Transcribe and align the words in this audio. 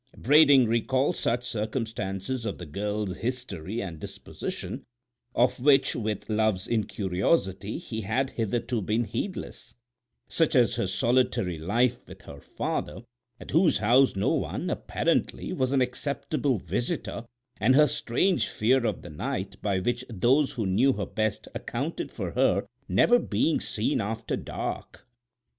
Brading 0.17 0.65
recalled 0.65 1.15
certain 1.15 1.43
circumstances 1.43 2.47
of 2.47 2.57
the 2.57 2.65
girl's 2.65 3.17
history 3.17 3.83
and 3.83 3.99
disposition, 3.99 4.83
of 5.35 5.59
which, 5.59 5.95
with 5.95 6.27
love's 6.27 6.67
incuriosity, 6.67 7.77
he 7.77 8.01
had 8.01 8.31
hitherto 8.31 8.81
been 8.81 9.03
heedless—such 9.03 10.55
as 10.55 10.73
her 10.77 10.87
solitary 10.87 11.59
life 11.59 12.07
with 12.07 12.23
her 12.23 12.39
father, 12.41 13.03
at 13.39 13.51
whose 13.51 13.77
house 13.77 14.15
no 14.15 14.33
one, 14.33 14.71
apparently, 14.71 15.53
was 15.53 15.71
an 15.71 15.81
acceptable 15.81 16.57
visitor 16.57 17.27
and 17.59 17.75
her 17.75 17.85
strange 17.85 18.47
fear 18.47 18.87
of 18.87 19.03
the 19.03 19.09
night, 19.11 19.61
by 19.61 19.77
which 19.79 20.03
those 20.09 20.53
who 20.53 20.65
knew 20.65 20.93
her 20.93 21.05
best 21.05 21.47
accounted 21.53 22.11
for 22.11 22.31
her 22.31 22.65
never 22.89 23.19
being 23.19 23.59
seen 23.59 24.01
after 24.01 24.35
dark. 24.35 25.05